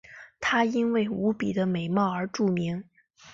[0.39, 2.85] 她因为无比的美貌而著名。